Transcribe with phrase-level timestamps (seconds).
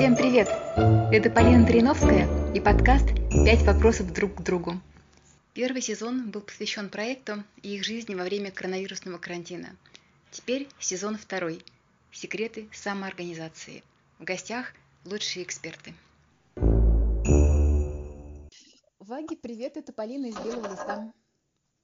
[0.00, 0.48] Всем привет!
[1.12, 3.06] Это Полина Триновская и подкаст
[3.44, 4.80] «Пять вопросов друг к другу».
[5.52, 9.76] Первый сезон был посвящен проекту и их жизни во время коронавирусного карантина.
[10.30, 11.62] Теперь сезон второй
[12.12, 13.82] «Секреты самоорганизации».
[14.18, 14.72] В гостях
[15.04, 15.92] лучшие эксперты.
[19.00, 21.12] Ваги, привет, это Полина из Белого листа.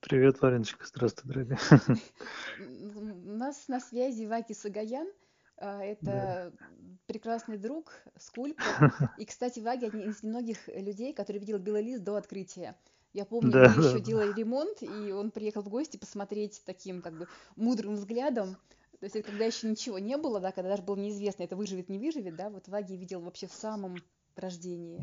[0.01, 1.59] Привет, Вареночка, здравствуй, дорогая.
[2.59, 5.07] У нас на связи Ваги Сагаян–
[5.59, 6.53] это да.
[7.07, 8.67] прекрасный друг, скульптор.
[9.19, 12.77] И, кстати, Ваги один из немногих людей, который видел белый лист до открытия.
[13.13, 13.89] Я помню, да, мы да.
[13.89, 17.27] еще делали ремонт, и он приехал в гости посмотреть таким как бы
[17.57, 18.57] мудрым взглядом.
[19.01, 21.99] То есть когда еще ничего не было, да, когда даже было неизвестно, это выживет, не
[21.99, 23.97] выживет, да, вот Ваги видел вообще в самом
[24.37, 25.01] рождении.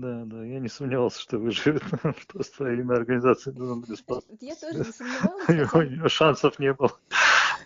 [0.00, 1.82] Да, да, я не сомневался, что выживет.
[2.28, 3.90] Просто имя организации должен быть
[4.40, 5.74] Я тоже не сомневалась.
[5.74, 6.90] У него шансов не было.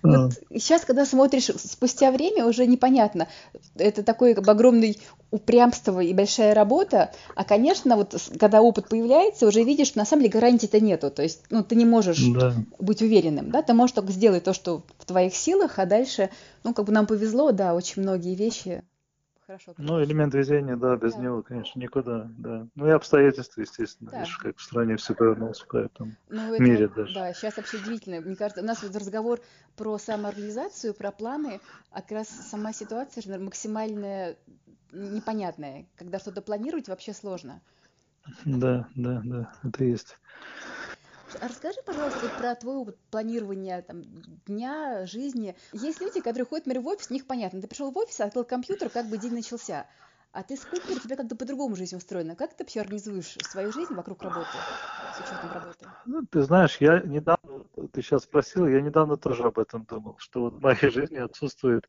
[0.05, 3.27] Вот сейчас, когда смотришь спустя время, уже непонятно.
[3.75, 4.95] Это такое как бы огромное
[5.31, 7.11] упрямство и большая работа.
[7.35, 11.11] А, конечно, вот когда опыт появляется, уже видишь, что на самом деле гарантии-то нету.
[11.11, 12.55] То есть, ну, ты не можешь да.
[12.79, 16.29] быть уверенным, да, ты можешь только сделать то, что в твоих силах, а дальше,
[16.65, 18.85] ну, как бы нам повезло, да, очень многие вещи
[19.47, 19.75] хорошо.
[19.79, 21.23] Ну, элемент везения, да, без да.
[21.23, 22.67] него, конечно, никуда, да.
[22.75, 24.21] Ну и обстоятельства, естественно, да.
[24.21, 27.15] видишь, как в стране все повернулось по этому ну, это, мире даже.
[27.15, 28.21] Да, сейчас вообще удивительно.
[28.21, 29.41] Мне кажется, у нас вот разговор
[29.77, 34.37] про самоорганизацию, про планы, а как раз сама ситуация же максимально
[34.93, 35.87] непонятная.
[35.97, 37.61] Когда что-то планировать вообще сложно.
[38.45, 40.17] Да, да, да, это есть.
[41.41, 44.03] А расскажи, пожалуйста, про твой опыт планирования там,
[44.47, 45.57] дня, жизни.
[45.73, 48.89] Есть люди, которые ходят, например, в офис, них понятно, ты пришел в офис, открыл компьютер,
[48.91, 49.87] как бы день начался.
[50.33, 52.35] А ты скульптор, у тебя как-то по-другому жизнь устроена.
[52.35, 54.49] Как ты вообще организуешь свою жизнь вокруг работы,
[55.17, 55.87] с учетом работы?
[56.07, 60.43] Ну, ты знаешь, я недавно, ты сейчас спросил, я недавно тоже об этом думал, что
[60.43, 61.89] вот в моей жизни отсутствует,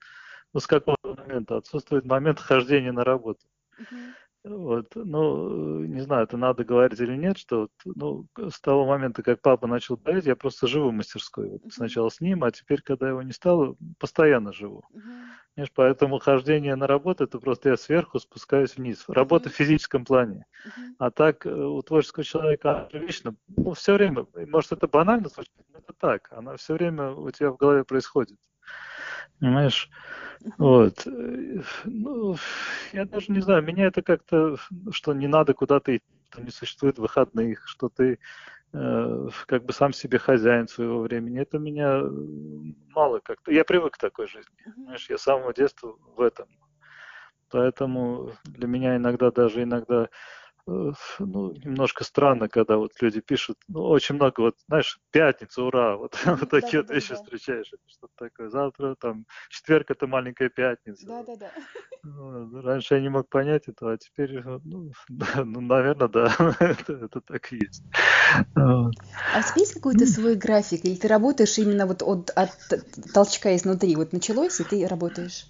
[0.54, 3.42] ну, с какого момента, отсутствует момент хождения на работу.
[3.80, 4.14] Uh-huh.
[4.48, 9.42] Вот, ну, не знаю, это надо говорить или нет, что ну, с того момента, как
[9.42, 11.50] папа начал болеть, я просто живу в мастерской.
[11.50, 14.84] Вот, сначала с ним, а теперь, когда его не стало, постоянно живу.
[15.56, 19.06] Понимаешь, поэтому хождение на работу, это просто я сверху спускаюсь вниз.
[19.08, 20.46] Работа в физическом плане.
[21.00, 25.80] А так э, у творческого человека вечно, ну, все время, может, это банально звучит, но
[25.80, 26.28] это так.
[26.32, 28.38] Она все время у тебя в голове происходит.
[29.40, 29.90] Понимаешь?
[30.58, 31.06] Вот.
[31.08, 32.36] Э, ну,
[32.94, 34.58] я даже не знаю, меня это как-то,
[34.92, 38.20] что не надо куда-то идти, что не существует выходных, что ты
[38.74, 41.42] э, как бы сам себе хозяин своего времени.
[41.42, 42.02] Это меня
[42.94, 43.52] мало как-то.
[43.52, 44.56] Я привык к такой жизни.
[44.64, 46.48] Понимаешь, я с самого детства в этом.
[47.50, 50.10] Поэтому для меня иногда даже иногда Э,
[50.68, 56.18] ну, немножко странно, когда вот люди пишут, ну, очень много, вот, знаешь, пятница, ура, вот,
[56.26, 57.16] вот такие да, вот вещи да.
[57.16, 58.50] встречаешь, что-то такое.
[58.50, 61.06] Завтра, там, четверг это маленькая пятница.
[61.06, 61.52] Да, да, да.
[62.08, 66.94] Ну, раньше я не мог понять этого, а теперь, ну, да, ну наверное, да, это,
[66.94, 67.82] это так и есть.
[68.56, 68.94] Вот.
[69.34, 72.52] А у тебя есть какой-то свой график, или ты работаешь именно вот от, от
[73.12, 75.48] толчка изнутри, вот началось, и ты работаешь?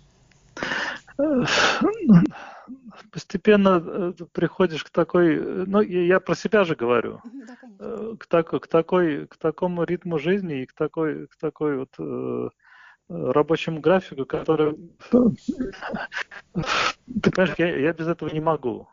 [3.11, 8.25] Постепенно э, приходишь к такой, э, ну я про себя же говорю, да, э, к,
[8.27, 12.49] так, к такой, к такому ритму жизни и к такой, к такой вот э,
[13.07, 14.75] рабочему графику, который,
[15.11, 15.19] ты
[17.31, 18.89] понимаешь, я, я без этого не могу,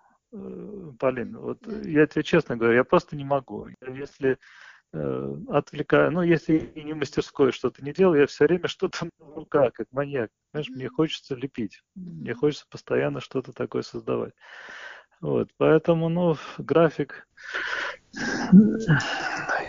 [0.99, 1.39] Полин.
[1.39, 3.69] Вот я тебе честно говорю, я просто не могу.
[3.89, 4.39] Если
[4.93, 9.37] э, отвлекаю, ну, если и не мастерской что-то не делаю, я все время что-то в
[9.37, 10.31] руках, как маньяк.
[10.53, 14.35] Знаешь, мне хочется лепить, мне хочется постоянно что-то такое создавать.
[15.21, 17.29] Вот, поэтому, ну, график,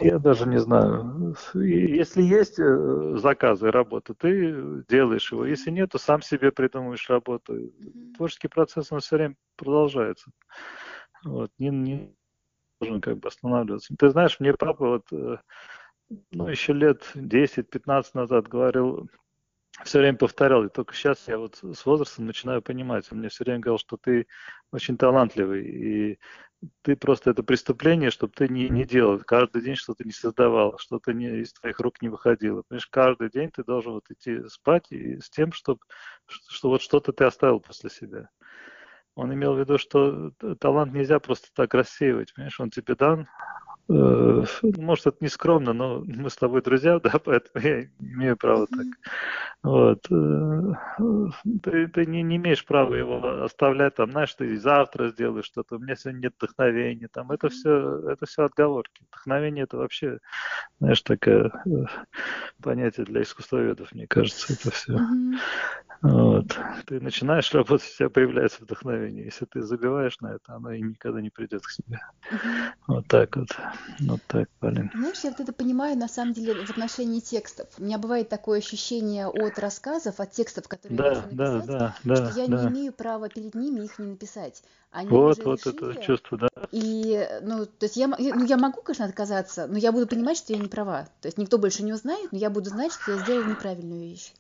[0.02, 1.36] я даже не знаю.
[1.54, 5.46] Если есть э, заказы, работа, ты делаешь его.
[5.46, 7.72] Если нет, то сам себе придумываешь работу.
[8.18, 10.32] Творческий процесс, он все время продолжается.
[11.24, 12.16] Вот, не, не
[12.84, 13.96] должен как бы останавливаться.
[13.98, 15.38] Ты знаешь, мне папа вот, э,
[16.32, 19.10] ну, еще лет 10-15 назад говорил,
[19.86, 23.12] все время повторял, и только сейчас я вот с возрастом начинаю понимать.
[23.12, 24.28] Он мне все время говорил, что ты
[24.72, 26.20] очень талантливый, и
[26.82, 31.12] ты просто это преступление, чтобы ты не, не делал, каждый день что-то не создавал, что-то
[31.14, 32.64] не, из твоих рук не выходило.
[32.68, 35.80] Понимаешь, каждый день ты должен вот идти спать и с тем, чтобы,
[36.28, 38.30] что, что вот что-то ты оставил после себя.
[39.16, 43.28] Он имел в виду, что талант нельзя просто так рассеивать, понимаешь, он тебе дан,
[43.90, 44.44] э,
[44.78, 48.86] может, это не скромно, но мы с тобой друзья, да, поэтому я имею право так.
[49.62, 50.12] Вот.
[50.12, 50.74] Э,
[51.62, 55.80] ты, ты не, не имеешь права его оставлять, там, знаешь, ты завтра сделаешь что-то, у
[55.80, 59.04] меня сегодня нет вдохновения, там, это все, это все отговорки.
[59.12, 60.20] Вдохновение это вообще,
[60.80, 61.70] знаешь, такое э,
[62.62, 64.98] понятие для искусствоведов, мне кажется, это все.
[66.04, 66.60] Вот.
[66.86, 69.24] Ты начинаешь работать, у тебя появляется вдохновение.
[69.24, 72.02] Если ты забиваешь на это, оно и никогда не придет к себе.
[72.30, 72.40] Угу.
[72.88, 73.48] Вот так вот.
[74.02, 74.92] Вот так, Полин.
[74.94, 77.68] Знаешь, я вот это понимаю на самом деле в отношении текстов.
[77.78, 81.96] У меня бывает такое ощущение от рассказов, от текстов, которые да, я хочу написать, да,
[82.04, 82.64] да, что я да.
[82.64, 84.62] не имею права перед ними их не написать.
[84.92, 86.50] Они вот, уже вот решили, это чувство, да.
[86.72, 90.52] И, ну, то есть я, ну, я могу, конечно, отказаться, но я буду понимать, что
[90.52, 91.08] я не права.
[91.22, 94.34] То есть никто больше не узнает, но я буду знать, что я сделала неправильную вещь.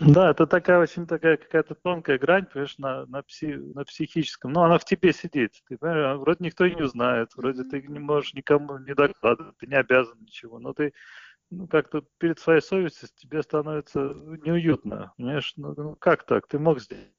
[0.00, 4.52] Да, это такая очень такая какая-то тонкая грань, понимаешь, на, на, пси, на психическом.
[4.52, 5.52] Но она в тебе сидит.
[5.68, 9.58] Ты понимаешь, а вроде никто и не узнает, вроде ты не можешь никому не докладывать,
[9.58, 10.94] ты не обязан ничего, но ты
[11.50, 15.12] ну, как-то перед своей совестью тебе становится неуютно.
[15.18, 16.48] Понимаешь, ну, ну как так?
[16.48, 17.12] Ты мог сделать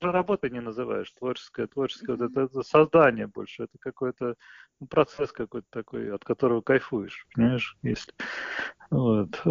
[0.00, 2.20] работы не называешь, творческое, творческое, mm-hmm.
[2.20, 4.34] вот это, это создание больше, это какой-то
[4.80, 8.12] ну, процесс какой-то такой, от которого кайфуешь, понимаешь, если
[8.90, 9.42] вот.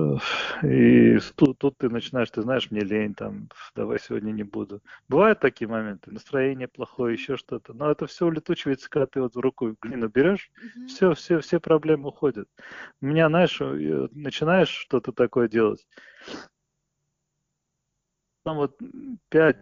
[0.64, 4.82] И тут, тут ты начинаешь, ты знаешь, мне лень, там, давай сегодня не буду.
[5.08, 9.40] Бывают такие моменты, настроение плохое, еще что-то, но это все улетучивается, когда ты вот в
[9.40, 10.88] руку глину берешь, mm-hmm.
[10.88, 12.50] все, все, все проблемы уходят.
[13.02, 15.86] У меня, знаешь, начинаешь что-то такое делать,
[18.44, 18.80] там вот
[19.30, 19.58] пять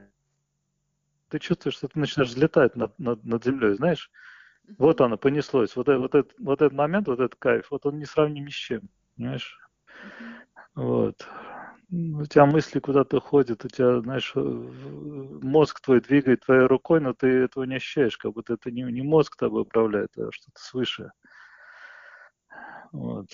[1.35, 4.09] ты чувствуешь, что ты начинаешь взлетать над, над, над землей, знаешь?
[4.77, 5.75] Вот оно, понеслось.
[5.75, 8.53] Вот, вот, этот, вот этот момент, вот этот кайф, вот он не сравним ни с
[8.53, 9.59] чем, понимаешь?
[10.75, 11.27] Вот.
[11.91, 17.27] У тебя мысли куда-то ходят, у тебя, знаешь, мозг твой двигает твоей рукой, но ты
[17.27, 21.11] этого не ощущаешь, как будто это не, не мозг тобой управляет, а что-то свыше.
[22.93, 23.27] Вот.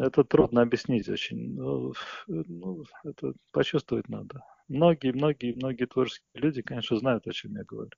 [0.00, 1.54] Это трудно объяснить очень.
[1.54, 1.92] Ну,
[2.26, 7.90] ну, это почувствовать надо многие, многие, многие творческие люди, конечно, знают, о чем я говорю.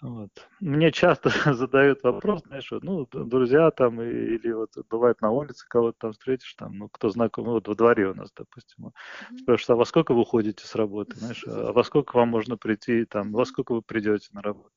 [0.00, 0.30] Вот.
[0.60, 6.12] Мне часто задают вопрос, знаешь, ну, друзья там, или вот бывает на улице кого-то там
[6.12, 8.92] встретишь, там, ну, кто знакомый, вот во дворе у нас, допустим,
[9.36, 13.04] спрашивают, а во сколько вы уходите с работы, знаешь, а во сколько вам можно прийти,
[13.06, 14.70] там, во сколько вы придете на работу.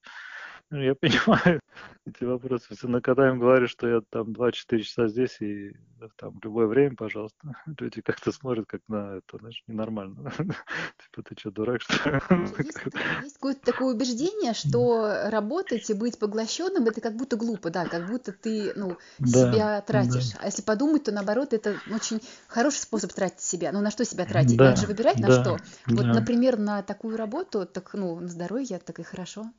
[0.72, 1.60] Ну, я понимаю
[2.06, 2.76] эти вопросы.
[2.84, 5.76] Но когда им говорю, что я там 2-4 часа здесь и
[6.16, 7.38] там любое время, пожалуйста,
[7.80, 10.32] люди как-то смотрят как на это, знаешь, ненормально.
[10.38, 11.94] Типа, ты что, дурак, что
[12.30, 12.80] Есть,
[13.24, 18.08] есть какое-то такое убеждение, что работать и быть поглощенным, это как будто глупо, да, как
[18.08, 20.32] будто ты, ну, да, себя тратишь.
[20.32, 20.40] Да.
[20.42, 23.74] А если подумать, то наоборот, это очень хороший способ тратить себя.
[23.74, 24.58] Ну, на что себя тратить?
[24.58, 25.58] Да, Надо же выбирать на что.
[25.88, 29.52] Вот, например, на такую работу, так, ну, на здоровье, так и хорошо.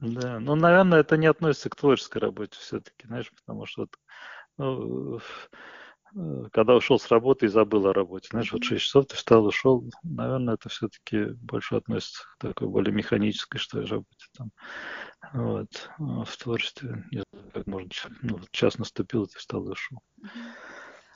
[0.00, 3.96] Да, ну, наверное, это не относится к творческой работе все-таки, знаешь, потому что вот,
[4.56, 5.20] ну,
[6.14, 9.44] э, когда ушел с работы и забыл о работе, знаешь, вот 6 часов ты встал,
[9.44, 14.50] ушел, наверное, это все-таки больше относится к такой более механической, что ли, работе там.
[15.32, 15.90] Вот.
[15.98, 17.90] А в творчестве, не знаю, как можно,
[18.22, 19.98] ну, час наступил, ты встал и ушел.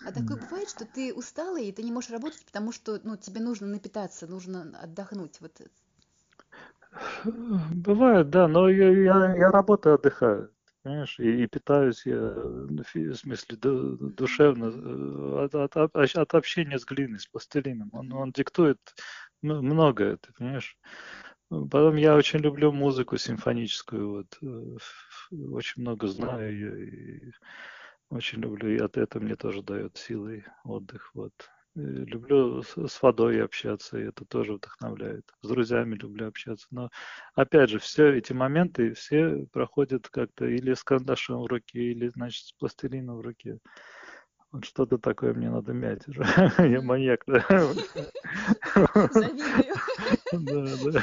[0.05, 3.41] А такое бывает, что ты усталый, и ты не можешь работать, потому что ну, тебе
[3.41, 5.41] нужно напитаться, нужно отдохнуть.
[5.41, 5.61] Вот
[7.25, 10.51] Бывает, да, но я, я, я работаю, отдыхаю,
[10.83, 17.21] понимаешь, и, и питаюсь я, в смысле, душевно э, от, от, от, общения с глиной,
[17.21, 17.91] с пластилином.
[17.93, 18.79] Он, он диктует
[19.41, 20.77] многое, ты понимаешь.
[21.49, 24.77] Потом я очень люблю музыку симфоническую, вот, э,
[25.51, 27.33] очень много знаю ее, и
[28.11, 31.33] очень люблю, и от этого мне тоже дает силы отдых, вот.
[31.75, 35.25] Люблю с водой общаться, и это тоже вдохновляет.
[35.41, 36.67] С друзьями люблю общаться.
[36.71, 36.91] Но,
[37.35, 42.45] опять же, все эти моменты, все проходят как-то или с карандашом в руке, или, значит,
[42.45, 43.59] с пластилином в руке.
[44.51, 46.23] Вот что-то такое мне надо мять уже.
[46.59, 47.43] Я маньяк, да.
[50.29, 51.01] Завидую.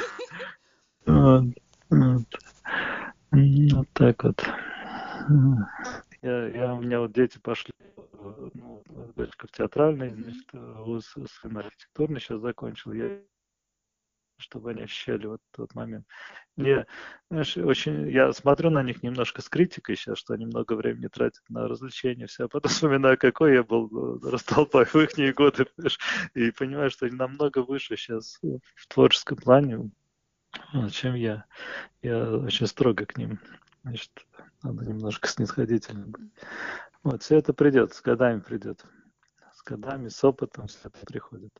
[1.06, 1.42] Да, да.
[3.74, 4.44] Вот так вот.
[6.22, 7.72] Я, я, у меня вот дети пошли
[8.54, 8.82] ну,
[9.16, 13.20] дочка в театральный, значит, вуз, сын архитектурный сейчас закончил, я
[14.40, 16.06] чтобы они ощущали вот тот момент.
[16.56, 16.86] Мне,
[17.30, 21.42] знаешь, очень, я смотрю на них немножко с критикой сейчас, что они много времени тратят
[21.48, 25.66] на развлечения, все, а потом вспоминаю, какой я был э, растолпай в их годы,
[26.34, 29.90] и понимаю, что они намного выше сейчас в творческом плане,
[30.90, 31.44] чем я.
[32.02, 33.38] Я очень строго к ним.
[33.82, 34.10] Значит,
[34.62, 36.30] надо немножко снисходительно быть.
[37.02, 38.84] Вот, все это придет, с годами придет.
[39.54, 41.52] С годами, с опытом все это приходит.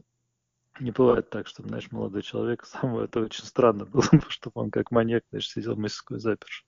[0.80, 4.70] Не бывает так, что, знаешь, молодой человек, сам это очень странно было бы, чтобы он
[4.70, 6.66] как маньяк, знаешь, сидел в мастерской запершись.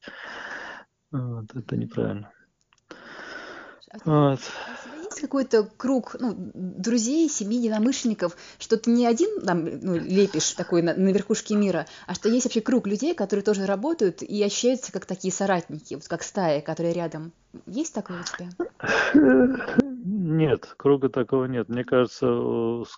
[1.10, 2.32] Вот, это неправильно.
[4.04, 4.40] А вот.
[5.22, 10.94] Какой-то круг ну, друзей, семьи, единомышленников, что ты не один там ну, лепишь такой на,
[10.94, 15.06] на верхушке мира, а что есть вообще круг людей, которые тоже работают и ощущаются как
[15.06, 17.32] такие соратники, вот как стая, которые рядом.
[17.66, 19.76] Есть такое у тебя?
[20.24, 21.68] Нет, круга такого нет.
[21.68, 22.28] Мне кажется,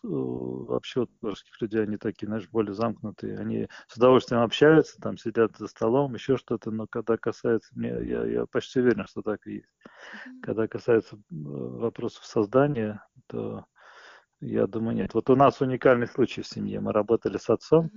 [0.02, 3.38] вообще вот творческих людей, они такие, знаешь, более замкнутые.
[3.38, 8.26] Они с удовольствием общаются, там сидят за столом, еще что-то, но когда касается, мне, я,
[8.26, 9.72] я почти уверен, что так и есть.
[10.42, 13.64] Когда касается вопросов создания, то
[14.40, 15.14] я думаю, нет.
[15.14, 16.80] Вот у нас уникальный случай в семье.
[16.80, 17.90] Мы работали с отцом.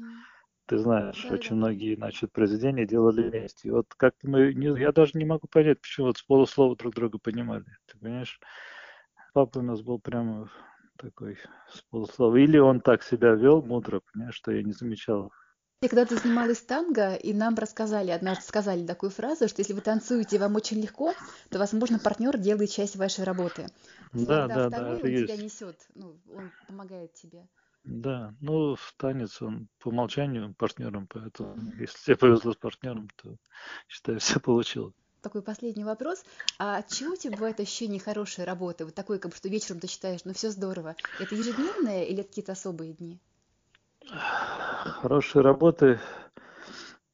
[0.68, 1.56] Ты знаешь, да, очень да.
[1.56, 3.68] многие, значит, произведения делали вместе.
[3.68, 6.96] И вот как-то мы, не, я даже не могу понять, почему вот с полуслова друг
[6.96, 7.66] друга понимали.
[7.88, 8.40] Ты понимаешь?
[9.38, 10.50] Папа у нас был прямо
[10.98, 11.38] такой
[11.72, 12.38] с полуслова.
[12.38, 15.32] Или он так себя вел мудро, понимаешь, что я не замечал.
[15.84, 19.82] И когда ты занималась танго, и нам рассказали, однажды сказали такую фразу, что если вы
[19.82, 21.14] танцуете, вам очень легко,
[21.52, 23.68] то, возможно, партнер делает часть вашей работы.
[24.12, 25.44] Да, да, да, он тебя есть.
[25.44, 27.48] несет, ну, он помогает тебе.
[27.84, 31.80] Да, ну, в танец он по умолчанию партнером, поэтому mm-hmm.
[31.80, 33.38] если тебе повезло с партнером, то,
[33.88, 34.96] считаю, все получилось.
[35.22, 36.24] Такой последний вопрос.
[36.60, 38.86] А от чего у тебя бывает ощущение хорошей работы?
[38.86, 40.96] Вот такое, как что вечером ты считаешь, ну все здорово.
[41.20, 43.20] Это ежедневное или какие-то особые дни?
[45.02, 46.00] Хорошие работы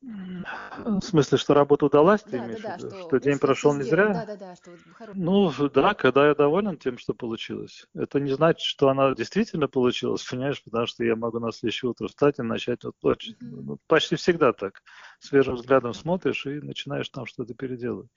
[0.04, 2.90] в смысле, что работа удалась, ты да, имеешь да, в виду?
[2.90, 4.10] Что, что день прошел не зря?
[4.10, 5.20] Да, да, да, что хорошо.
[5.20, 7.86] Ну, да, когда я доволен тем, что получилось.
[7.94, 12.08] Это не значит, что она действительно получилась, понимаешь, потому что я могу на следующее утро
[12.08, 13.30] встать и начать вот плачь.
[13.30, 13.62] Mm-hmm.
[13.64, 14.82] Ну, почти всегда так.
[15.20, 18.10] Свежим взглядом смотришь и начинаешь там что-то переделывать.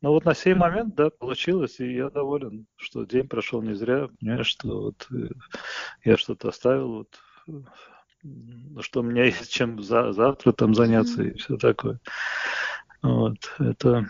[0.00, 4.08] Но вот на сей момент, да, получилось, и я доволен, что день прошел не зря,
[4.18, 5.28] понимаешь, что вот э,
[6.02, 7.20] я что-то оставил, вот
[8.80, 11.30] что у меня есть чем за, завтра там заняться mm-hmm.
[11.30, 12.00] и все такое.
[13.02, 14.06] Вот, это...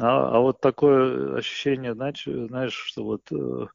[0.00, 3.66] А, а вот такое ощущение, знаешь, знаешь что вот э,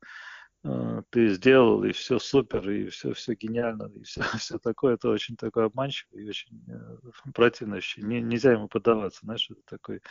[0.64, 5.10] э, ты сделал, и все супер, и все, все гениально, и все, все такое, это
[5.10, 8.22] очень такое обманчивое и очень э, противное ощущение.
[8.22, 10.02] Не, нельзя ему поддаваться, знаешь, это такой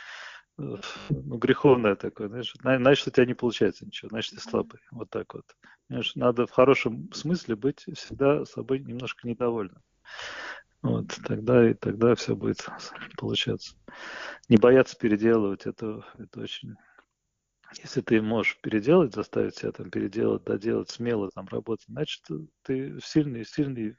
[0.57, 5.33] ну, греховное такое, знаешь, значит, у тебя не получается ничего, значит, ты слабый, вот так
[5.33, 5.45] вот.
[5.89, 9.81] Знаешь, надо в хорошем смысле быть всегда собой немножко недовольным.
[10.81, 12.67] Вот, тогда и тогда все будет
[13.17, 13.75] получаться.
[14.49, 16.75] Не бояться переделывать, это, это очень...
[17.81, 22.23] Если ты можешь переделать, заставить себя там переделать, доделать, смело там работать, значит,
[22.61, 23.97] ты сильный, сильный,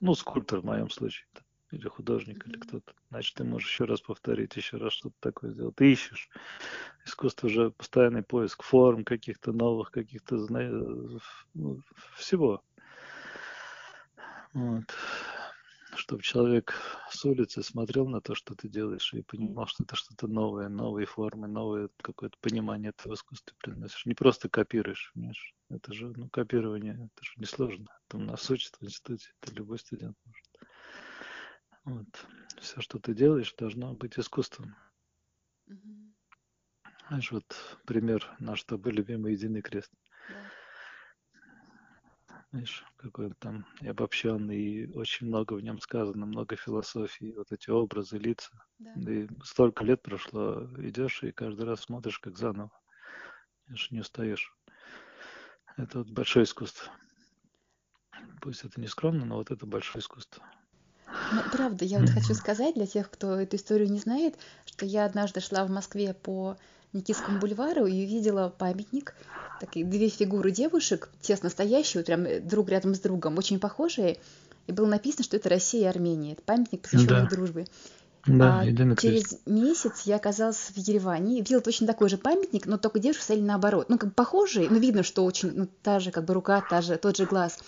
[0.00, 1.26] ну, скульптор в моем случае.
[1.34, 1.40] -то
[1.70, 2.92] или художник, или кто-то.
[3.10, 5.76] Значит, ты можешь еще раз повторить, еще раз что-то такое сделать.
[5.76, 6.30] Ты ищешь.
[7.04, 10.36] Искусство уже постоянный поиск форм каких-то новых, каких-то
[11.54, 11.80] ну,
[12.16, 12.62] всего.
[14.52, 14.84] Вот.
[15.94, 16.74] Чтобы человек
[17.10, 21.06] с улицы смотрел на то, что ты делаешь, и понимал, что это что-то новое, новые
[21.06, 24.06] формы, новое какое-то понимание этого искусства приносишь.
[24.06, 25.54] Не просто копируешь, понимаешь?
[25.70, 27.86] Это же, ну, копирование, это же несложно.
[28.12, 30.37] У нас учат в институте, это любой студент может.
[31.84, 32.06] Вот.
[32.60, 34.76] Все, что ты делаешь, должно быть искусством.
[35.66, 36.14] Угу.
[37.08, 39.92] Знаешь, вот пример наш тобой любимый единый крест.
[40.28, 40.50] Да.
[42.50, 47.52] Знаешь, какой он там и обобщенный, и очень много в нем сказано, много философии, вот
[47.52, 48.50] эти образы, лица.
[48.78, 48.92] Да.
[48.94, 52.72] И столько лет прошло, идешь и каждый раз смотришь как заново.
[53.66, 54.54] Знаешь, не устаешь.
[55.76, 56.90] Это вот большое искусство.
[58.40, 60.44] Пусть это не скромно, но вот это большое искусство.
[61.32, 64.34] Ну, правда, я вот хочу сказать для тех, кто эту историю не знает,
[64.66, 66.56] что я однажды шла в Москве по
[66.92, 69.14] Никитскому бульвару и увидела памятник,
[69.60, 74.18] такие две фигуры девушек, тесно стоящие, прям друг рядом с другом, очень похожие,
[74.66, 76.32] и было написано, что это Россия и Армения.
[76.32, 77.28] Это памятник, посвященный да.
[77.28, 77.66] дружбе.
[78.26, 82.76] Да, а через месяц я оказалась в Ереване и видела точно такой же памятник, но
[82.76, 83.88] только девушки стояли наоборот.
[83.88, 86.82] Ну, как бы похожие, но видно, что очень, ну, та же как бы рука, та
[86.82, 87.58] же, тот же глаз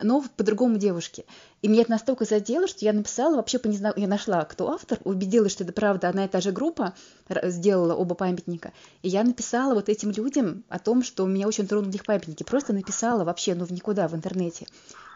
[0.00, 1.24] но по-другому девушке.
[1.62, 3.92] И меня это настолько задело, что я написала, вообще по незна...
[3.96, 6.94] я нашла, кто автор, убедилась, что это правда одна и та же группа
[7.44, 8.72] сделала оба памятника.
[9.02, 12.42] И я написала вот этим людям о том, что меня очень тронули их памятники.
[12.42, 14.66] Просто написала вообще, ну в никуда в интернете.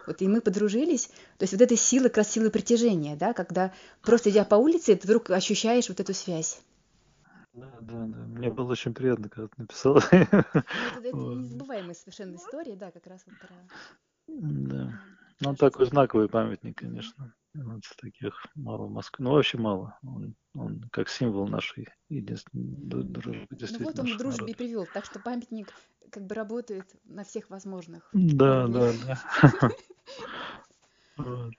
[0.06, 1.06] Вот и мы подружились.
[1.38, 3.72] То есть вот эта сила, как раз сила притяжения, да, когда
[4.02, 6.60] просто идя по улице, ты вдруг ощущаешь вот эту связь.
[7.52, 8.18] Да, да, да.
[8.26, 10.02] Мне было очень приятно, когда ты написала.
[10.12, 10.46] Ну, это,
[11.02, 13.54] это незабываемая совершенно история, да, как раз вот про
[14.38, 15.00] да.
[15.40, 17.34] Ну, такой знаковый памятник, конечно.
[17.54, 19.24] Вот таких мало в Москве.
[19.24, 19.98] Ну, вообще мало.
[20.04, 23.48] Он, он как символ нашей единственной дружбы.
[23.50, 24.86] Ну, вот он в дружбе и привел.
[24.86, 25.72] Так что памятник
[26.10, 28.08] как бы работает на всех возможных.
[28.12, 29.70] Да, да, да.
[31.16, 31.54] Вот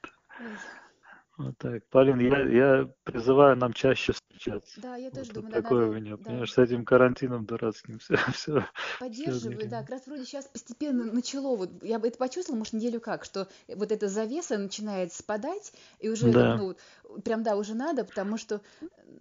[1.58, 1.86] так.
[1.88, 4.82] Полин, я, я призываю нам чаще встречаться.
[4.82, 6.24] Да, я тоже вот думаю, такое надо, у меня, да.
[6.24, 8.16] понимаешь, с этим карантином дурацким все.
[8.34, 8.66] все
[9.00, 9.82] Поддерживаю, все да.
[9.82, 13.48] Как раз вроде сейчас постепенно начало, вот я бы это почувствовала, может, неделю как, что
[13.68, 16.58] вот эта завеса начинает спадать, и уже, да.
[16.58, 16.76] ну,
[17.24, 18.62] прям, да, уже надо, потому что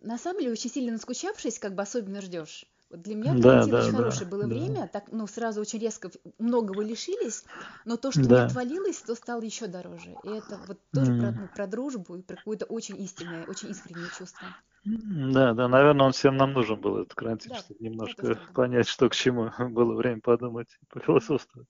[0.03, 2.67] на самом деле очень сильно наскучавшись, как бы особенно ждешь.
[2.90, 4.49] Вот для меня да, да, очень да, хорошее было да.
[4.49, 7.44] время, так, ну, сразу очень резко многого лишились,
[7.85, 8.40] но то, что да.
[8.40, 10.16] не отвалилось, то стало еще дороже.
[10.25, 11.20] И это вот тоже mm.
[11.20, 14.49] про, ну, про дружбу и про какое-то очень истинное, очень искреннее чувство.
[14.85, 19.09] Да, да, наверное, он всем нам нужен был, этот карантин, да, чтобы немножко понять, что
[19.09, 21.68] к чему было время подумать, пофилософствовать.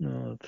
[0.00, 0.40] Вот.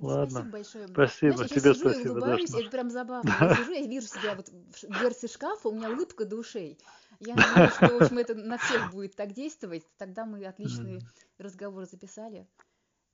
[0.00, 0.30] Ладно.
[0.30, 0.88] Спасибо большое.
[0.88, 2.08] Спасибо, Знаешь, тебе сижу спасибо.
[2.08, 3.36] И улыбаюсь, это прям забавно.
[3.40, 6.78] Я сижу, я вижу себя вот в дверце шкафа, у меня улыбка до ушей.
[7.20, 9.84] Я надеюсь, что, в общем, это на всех будет так действовать.
[9.96, 11.00] Тогда мы отличный
[11.38, 12.48] разговор записали.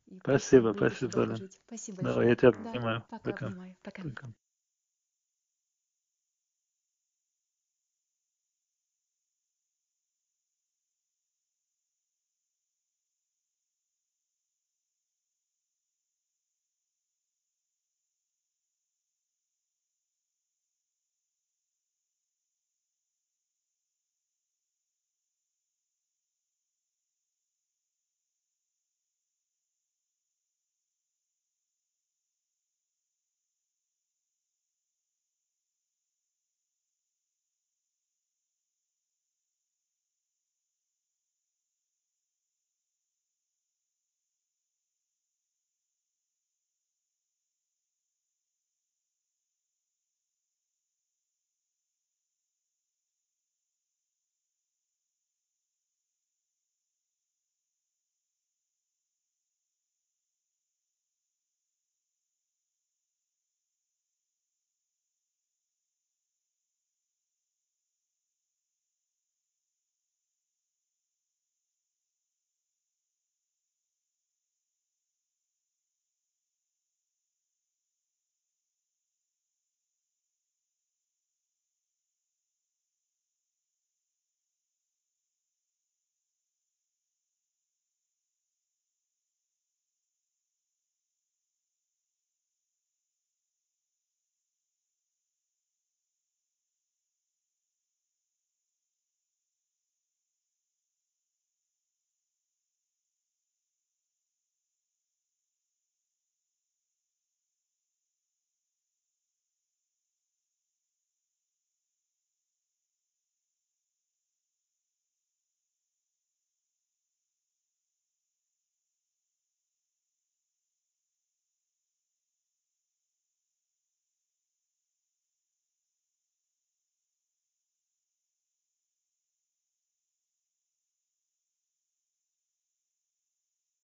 [0.06, 2.14] И спасибо, спасибо, Спасибо большое.
[2.14, 3.04] Давай, я тебя да, обнимаю.
[3.10, 3.46] Пока, пока.
[3.46, 3.76] Обнимаю.
[3.82, 4.02] Пока.
[4.02, 4.28] пока.